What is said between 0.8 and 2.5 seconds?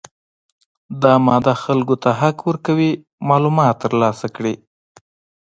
دا ماده خلکو ته حق